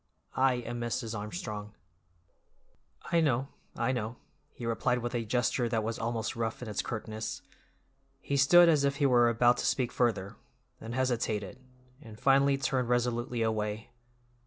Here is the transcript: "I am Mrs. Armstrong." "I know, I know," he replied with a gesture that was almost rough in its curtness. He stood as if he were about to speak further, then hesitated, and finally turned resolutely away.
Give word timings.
"I 0.35 0.53
am 0.55 0.81
Mrs. 0.81 1.15
Armstrong." 1.15 1.73
"I 3.11 3.21
know, 3.21 3.49
I 3.75 3.91
know," 3.91 4.15
he 4.51 4.65
replied 4.65 4.97
with 4.97 5.13
a 5.13 5.23
gesture 5.25 5.69
that 5.69 5.83
was 5.83 5.99
almost 5.99 6.35
rough 6.35 6.59
in 6.63 6.67
its 6.67 6.81
curtness. 6.81 7.43
He 8.19 8.35
stood 8.35 8.67
as 8.67 8.83
if 8.83 8.95
he 8.95 9.05
were 9.05 9.29
about 9.29 9.57
to 9.57 9.65
speak 9.67 9.91
further, 9.91 10.37
then 10.79 10.93
hesitated, 10.93 11.59
and 12.01 12.19
finally 12.19 12.57
turned 12.57 12.89
resolutely 12.89 13.43
away. 13.43 13.91